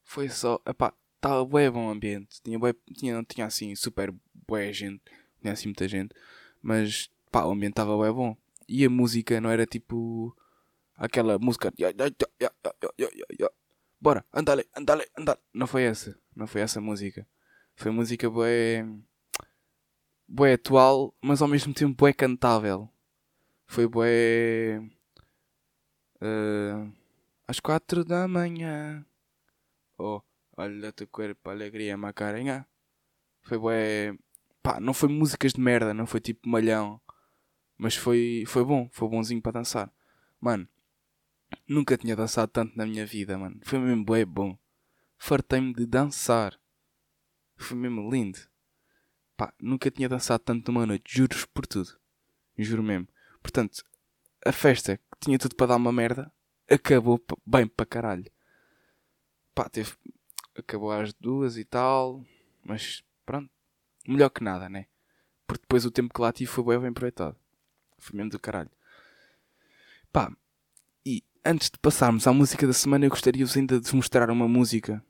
[0.02, 0.60] Foi só.
[0.66, 2.42] Epá, estava bué bom ambiente.
[2.42, 2.58] Tinha
[2.92, 4.12] tinha, não tinha assim super
[4.48, 5.00] bué gente.
[5.04, 6.12] Não tinha assim muita gente.
[6.60, 8.36] Mas, pá, o ambiente estava bué bom
[8.68, 10.36] e a música não era tipo
[10.96, 11.72] aquela música
[14.00, 15.40] bora, andale, andale, andale.
[15.52, 17.26] Não foi essa, não foi essa música.
[17.74, 18.84] Foi música bué,
[20.26, 22.88] bué atual, mas ao mesmo tempo bué cantável.
[23.66, 24.80] Foi bué
[26.20, 26.92] uh,
[27.46, 29.04] às quatro da manhã.
[29.98, 30.22] Oh,
[30.56, 32.66] olha teu corpo, alegria, macarenha.
[33.42, 34.14] Foi bué,
[34.62, 37.00] pá, não foi músicas de merda, não foi tipo malhão
[37.80, 39.90] mas foi, foi bom, foi bonzinho para dançar.
[40.38, 40.68] Mano,
[41.66, 43.60] nunca tinha dançado tanto na minha vida, mano.
[43.62, 44.58] Foi mesmo bem bom.
[45.18, 46.58] Fartei-me de dançar.
[47.56, 48.38] Foi mesmo lindo.
[49.36, 51.98] Pá, nunca tinha dançado tanto numa noite, juro por tudo.
[52.58, 53.08] Juro mesmo.
[53.42, 53.84] Portanto,
[54.44, 56.32] a festa que tinha tudo para dar uma merda,
[56.68, 58.30] acabou bem para caralho.
[59.54, 59.92] Pá, teve.
[60.56, 62.24] Acabou às duas e tal,
[62.62, 63.50] mas pronto.
[64.06, 64.86] Melhor que nada, né?
[65.46, 67.36] Porque depois o tempo que lá tive foi bem, aproveitado.
[67.98, 68.70] Foi mesmo do caralho.
[70.12, 70.32] Pá,
[71.44, 75.04] antes de passarmos à música da semana, eu gostaria-vos ainda de vos mostrar uma música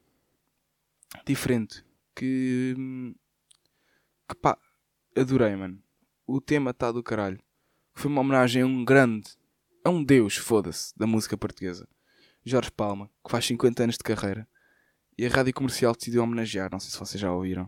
[1.26, 2.74] diferente que.
[4.28, 4.58] que pá,
[5.16, 5.82] adorei, mano.
[6.26, 7.40] O tema está do caralho.
[7.94, 9.30] Foi uma homenagem a um grande,
[9.84, 11.88] a um deus, foda-se, da música portuguesa.
[12.44, 14.48] Jorge Palma, que faz 50 anos de carreira.
[15.18, 17.64] E a rádio comercial decidiu homenagear, não sei se vocês já ouviram.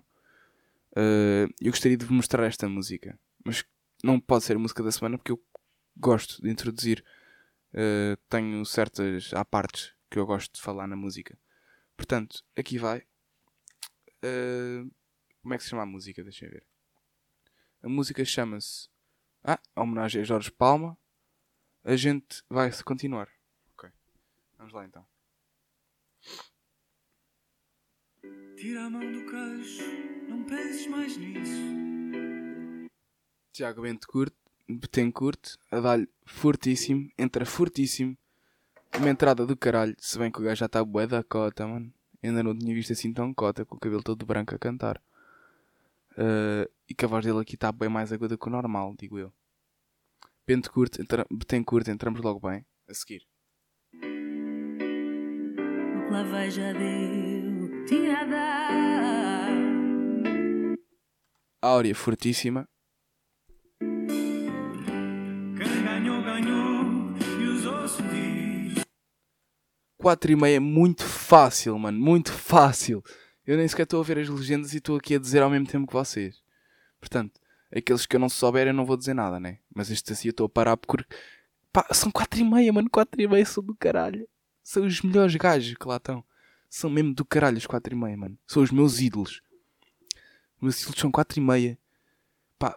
[0.92, 3.64] Uh, eu gostaria de vos mostrar esta música, mas
[4.02, 5.42] não pode ser música da semana porque eu
[5.96, 7.04] gosto de introduzir.
[7.74, 11.38] Uh, tenho certas há partes que eu gosto de falar na música.
[11.96, 13.00] Portanto, aqui vai.
[14.24, 14.90] Uh,
[15.42, 16.22] como é que se chama a música?
[16.22, 16.66] Deixa eu ver.
[17.82, 18.88] A música chama-se.
[19.42, 20.96] Ah, a homenagem a Jorge Palma.
[21.84, 23.28] A gente vai continuar.
[23.72, 23.90] Ok.
[24.56, 25.04] Vamos lá então.
[28.56, 29.82] Tira a mão do queixo,
[30.28, 31.50] não penses mais nisso.
[33.52, 34.32] Tiago Bentecourt,
[34.76, 38.16] Betancourt a dar-lhe fortíssimo, entra fortíssimo.
[38.98, 41.92] Uma entrada do caralho, se bem que o gajo já está bué da cota, mano.
[42.22, 45.02] Ainda não tinha visto assim tão cota, com o cabelo todo branco a cantar.
[46.12, 49.18] Uh, e que a voz dele aqui está bem mais aguda que o normal, digo
[49.18, 49.32] eu.
[50.46, 52.66] Bentecourt, entra, Betancourt, entramos logo bem.
[52.88, 53.22] A seguir.
[53.94, 53.98] O
[56.04, 59.52] que lá vai já deu, tinha a dar.
[61.62, 62.68] Áurea fortíssima.
[70.02, 71.96] 4 e meia é muito fácil, mano.
[71.96, 73.04] Muito fácil.
[73.46, 75.68] Eu nem sequer estou a ver as legendas e estou aqui a dizer ao mesmo
[75.68, 76.42] tempo que vocês.
[76.98, 77.40] Portanto,
[77.74, 79.60] aqueles que eu não souber eu não vou dizer nada, né?
[79.72, 81.04] Mas este assim eu estou a parar porque...
[81.72, 82.90] Pá, são 4 e meia, mano.
[82.90, 84.28] 4 e meia são do caralho.
[84.60, 86.24] São os melhores gajos que lá estão.
[86.68, 88.36] São mesmo do caralho os 4 e meia, mano.
[88.44, 89.40] São os meus ídolos.
[90.56, 91.78] Os meus ídolos são 4 e meia.
[92.58, 92.76] Pá,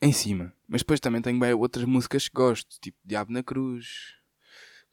[0.00, 0.54] em cima.
[0.68, 2.78] Mas depois também tenho bem outras músicas que gosto.
[2.80, 4.14] Tipo Diabo na Cruz...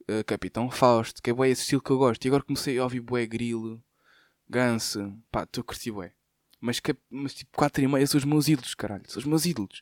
[0.09, 2.23] Uh, Capitão Fausto, que é bué esse estilo que eu gosto.
[2.25, 3.81] E agora comecei a ouvir bué grilo,
[4.49, 6.13] ganso, pá, estou a curtir bué.
[6.59, 9.81] Mas, mas tipo 4 e meia são os meus ídolos, caralho, são os meus ídolos.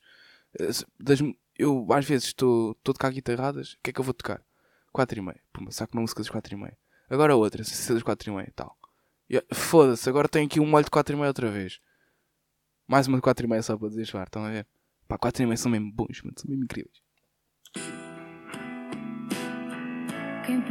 [0.72, 1.20] Se- das-
[1.58, 4.44] eu às vezes estou a tocar guitarradas, o que é que eu vou tocar?
[4.92, 6.78] 4 e meia, pumba, saco uma música das 4 e meia.
[7.10, 8.78] Agora outra, se das 4 e meia tal.
[9.32, 11.80] Uh, Foda-se, agora tenho aqui um molho de 4 e meia outra vez.
[12.88, 14.68] Mais uma de 4 e meia só para desjoar, estão a ver?
[15.08, 17.01] Pá, 4 e meia são mesmo bons, mano, são mesmo incríveis.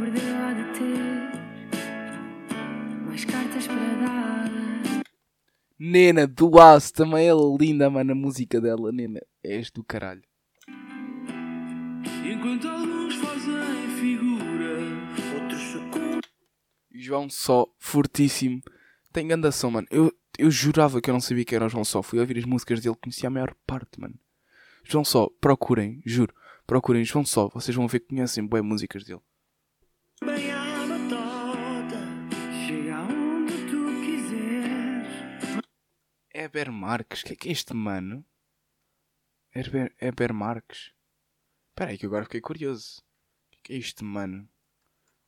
[0.01, 1.29] Perdeu há de ter
[3.05, 4.51] mais cartas para dar.
[5.77, 9.21] Nena do Aço, também é linda, mano, a música dela, Nena.
[9.43, 10.23] És do caralho.
[12.25, 14.79] Enquanto alguns fazem figura,
[15.35, 15.61] outros.
[16.91, 18.59] João Só, fortíssimo.
[19.13, 19.87] Tem grande som, mano.
[19.91, 22.01] Eu, eu jurava que eu não sabia que era o João Só.
[22.01, 24.15] Fui ouvir as músicas dele, conhecia a maior parte, mano.
[24.83, 26.33] João Só, procurem, juro.
[26.65, 27.49] Procurem João Só.
[27.49, 29.21] Vocês vão ver que conhecem boas músicas dele.
[30.23, 31.99] À batota,
[32.67, 35.63] chega aonde tu quiseres.
[36.31, 37.21] Heber Marques.
[37.21, 38.23] O que é que é este, mano?
[39.55, 40.93] Heber, Heber Marques.
[41.69, 42.99] Espera aí que agora fiquei curioso.
[42.99, 44.47] O que é que é isto, mano?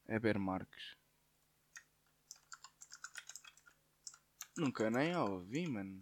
[0.08, 0.96] Heber Marques.
[4.56, 6.00] Nunca nem ouvi, mano.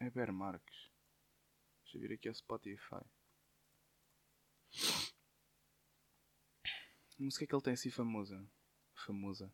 [0.00, 0.90] Heber Marques.
[1.84, 3.04] Deixa eu vir aqui ao Spotify.
[7.22, 8.42] Música é que ele tem assim famosa?
[8.94, 9.52] Famosa.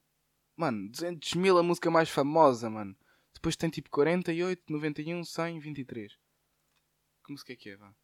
[0.56, 2.96] Mano, 200 mil a música mais famosa, mano.
[3.34, 6.12] Depois tem tipo 48, 91, 100, 23.
[7.24, 7.94] Que música é que é, vá?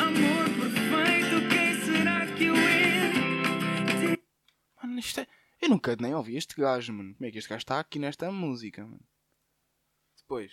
[0.00, 4.18] Amor perfeito, quem será que eu é?
[4.82, 5.26] Mano, isto é...
[5.60, 7.14] Eu nunca nem ouvi este gajo, mano.
[7.14, 9.04] Como é que este gajo está aqui nesta música, mano?
[10.16, 10.52] Depois.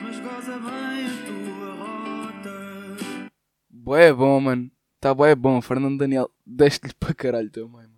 [0.00, 3.30] Mas goza bem a tua rota.
[3.68, 4.70] Bué bom, mano.
[5.04, 5.60] Tá bué bom.
[5.60, 7.92] Fernando Daniel, deste-lhe para caralho também, mano.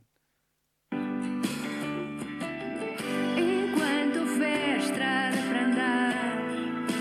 [3.38, 6.37] Enquanto houver estrada para andar.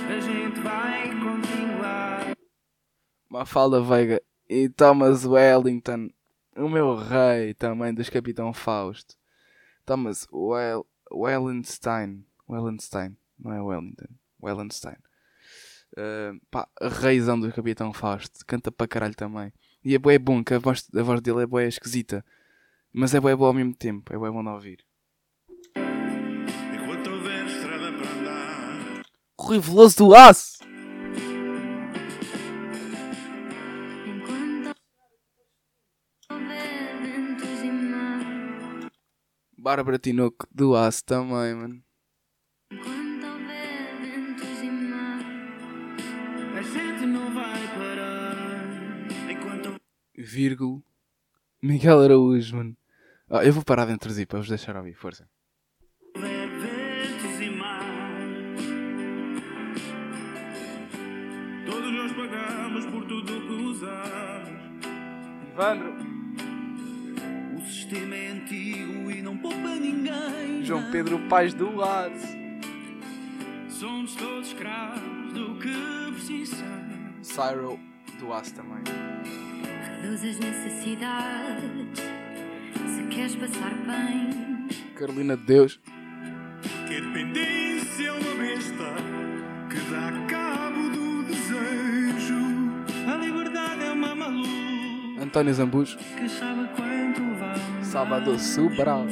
[0.08, 2.38] A gente vai continuar.
[3.28, 6.10] Mafalda Veiga e Thomas Wellington.
[6.56, 9.16] O meu rei também dos Capitão Fausto.
[9.88, 12.24] Thomas well, Wellenstein.
[12.48, 13.18] Wellenstein.
[13.40, 14.14] Não é Wellington.
[14.40, 14.98] Wellenstein.
[15.98, 16.68] Uh, pá,
[17.02, 18.46] reizão do Capitão Fausto.
[18.46, 19.52] Canta para caralho também.
[19.86, 22.26] E é bué bom, que a voz, a voz dele é bué esquisita.
[22.92, 24.12] Mas é bué bom ao mesmo tempo.
[24.12, 24.84] É bué bom de ouvir.
[29.40, 30.58] Rui Veloso do Aço.
[39.56, 41.84] Bárbara Tinoco do Aço também, mano.
[50.18, 50.84] Vírgulo.
[51.62, 52.78] Miguel Araújo, mano.
[53.30, 55.28] Ah, eu vou parar de introduzir para vos deixar ouvir, força.
[56.16, 57.60] e.
[61.66, 64.62] Todos nós pagamos por tudo que usamos.
[65.52, 65.96] Ivandro.
[67.58, 70.64] O sistema é antigo e não poupa ninguém.
[70.64, 72.36] João Pedro Paz do Aço.
[73.70, 77.28] Somos todos escravos do que precisamos.
[77.28, 77.80] Cyro
[78.20, 78.84] do Aço também.
[80.14, 82.00] As necessidades.
[82.96, 85.80] Se queres passar bem, Carolina de Deus.
[86.88, 88.94] Que a dependência é uma besta
[89.70, 92.36] que dá cabo do desejo.
[93.12, 95.98] A liberdade é uma maluca António Zambujo.
[95.98, 97.86] que sabe quanto vale.
[97.86, 99.06] Salvador Sobral.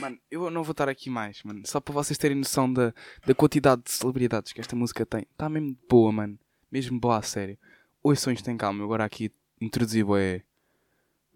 [0.00, 1.62] Mano, eu não vou estar aqui mais, mano.
[1.66, 2.92] Só para vocês terem noção da,
[3.26, 5.22] da quantidade de celebridades que esta música tem.
[5.32, 6.38] Está mesmo boa, mano.
[6.70, 7.58] Mesmo boa a sério.
[8.02, 8.80] Ouçam isto em calma.
[8.80, 9.30] Eu agora aqui
[9.64, 10.42] introduzi bué...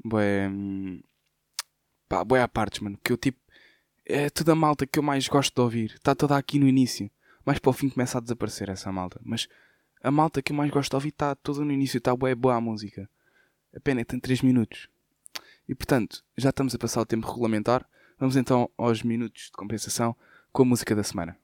[0.05, 0.51] Bué...
[2.09, 2.99] Pá, bué à partes, mano.
[3.03, 3.39] Que eu tipo...
[4.05, 5.93] É toda a malta que eu mais gosto de ouvir.
[5.95, 7.11] Está toda aqui no início.
[7.45, 9.21] Mas para o fim começa a desaparecer essa malta.
[9.23, 9.49] Mas
[10.03, 11.99] a malta que eu mais gosto de ouvir está toda no início.
[11.99, 13.09] Está bué boa a música.
[13.75, 14.89] A pena é que tem 3 minutos.
[15.69, 17.87] E portanto, já estamos a passar o tempo regulamentar.
[18.19, 20.17] Vamos então aos minutos de compensação
[20.53, 21.37] com a música da semana.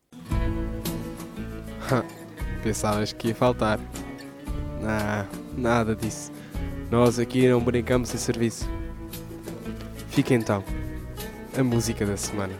[2.62, 3.78] Pensavas que ia faltar.
[4.80, 6.32] Não, nada disso.
[6.94, 8.66] Nós aqui não brincamos em serviço.
[10.10, 10.62] Fica então
[11.58, 12.54] a música da semana.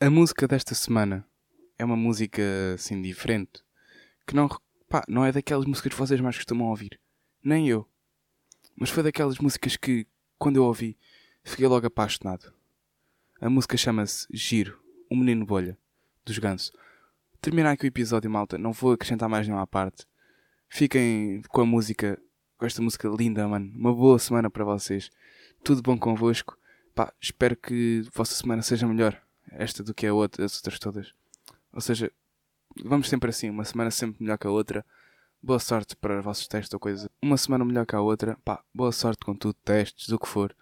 [0.00, 1.24] A música desta semana
[1.78, 2.42] é uma música
[2.74, 3.62] assim diferente.
[4.26, 4.48] Que não,
[4.88, 6.98] pá, não é daquelas músicas que vocês mais costumam ouvir.
[7.40, 7.88] Nem eu.
[8.74, 10.04] Mas foi daquelas músicas que,
[10.36, 10.98] quando eu ouvi,
[11.44, 12.52] fiquei logo apaixonado.
[13.40, 15.78] A música chama-se Giro, o Menino Bolha,
[16.24, 16.72] dos Ganso.
[17.42, 18.56] Terminar aqui o episódio, malta.
[18.56, 20.06] Não vou acrescentar mais nenhuma parte.
[20.68, 22.16] Fiquem com a música,
[22.56, 23.68] com esta música linda, mano.
[23.74, 25.10] Uma boa semana para vocês.
[25.64, 26.56] Tudo bom convosco.
[26.94, 29.20] Pá, espero que a vossa semana seja melhor.
[29.50, 31.12] Esta do que a outra, as outras todas.
[31.72, 32.12] Ou seja,
[32.84, 33.50] vamos sempre assim.
[33.50, 34.86] Uma semana sempre melhor que a outra.
[35.42, 37.10] Boa sorte para os vossos testes ou coisa.
[37.20, 38.38] Uma semana melhor que a outra.
[38.44, 40.54] Pá, boa sorte com tudo, testes, do que for.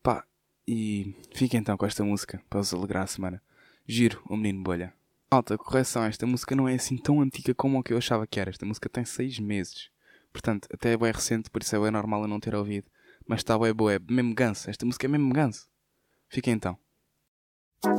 [0.00, 0.24] Pá,
[0.68, 3.42] e fiquem então com esta música para vos alegrar a semana.
[3.84, 5.01] Giro, o menino bolha.
[5.32, 8.38] Alta, correção, esta música não é assim tão antiga como o que eu achava que
[8.38, 8.50] era.
[8.50, 9.88] Esta música tem 6 meses.
[10.30, 12.86] Portanto, até é bem recente, por isso é bem normal eu não ter ouvido.
[13.26, 14.68] Mas está bem boa, é mesmo ganso.
[14.68, 15.66] Esta música é mesmo ganso.
[16.28, 16.76] Fiquem então.
[17.84, 17.98] Esta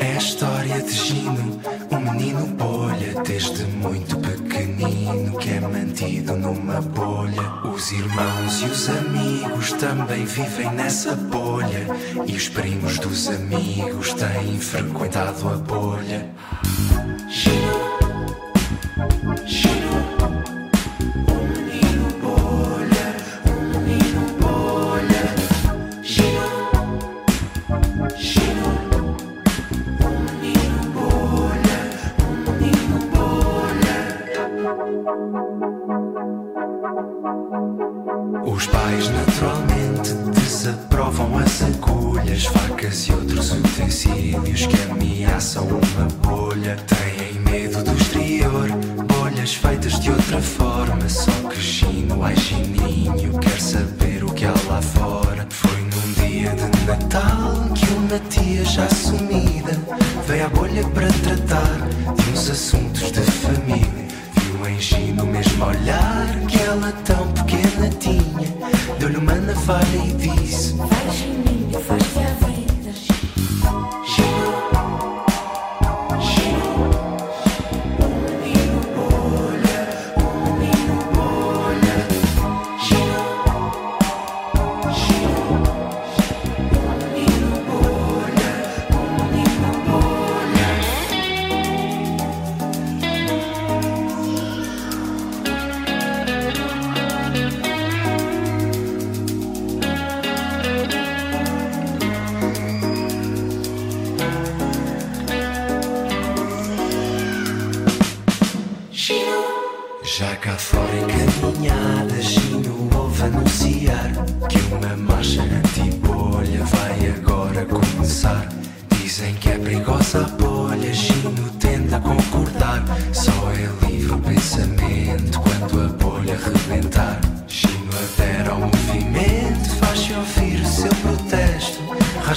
[0.00, 6.80] é a história de Gino, um menino bolha, desde muito pequenino que é mantido numa
[6.80, 7.42] bolha.
[7.70, 11.86] Os irmãos e os amigos também vivem nessa bolha,
[12.26, 16.30] e os primos dos amigos têm frequentado a bolha.
[17.28, 17.92] Gino,
[19.44, 19.81] Gino,
[41.12, 46.76] desaprovam as agulhas, facas e outros utensílios que ameaçam uma bolha.
[46.86, 48.68] Têm medo do exterior,
[49.06, 51.08] bolhas feitas de outra forma.
[51.08, 55.46] Só que Gino, ai Gininho, quer saber o que há lá fora.
[55.50, 59.78] Foi num dia de Natal que uma tia já sumida
[60.26, 61.81] veio à bolha para tratar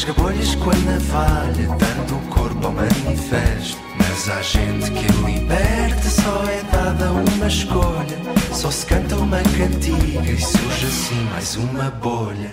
[0.04, 3.78] folhas com a navalha, dando o corpo ao manifesto.
[3.98, 8.18] Mas há gente que liberta, só é dada uma escolha.
[8.52, 12.52] Só se canta uma cantiga e surge assim mais uma bolha.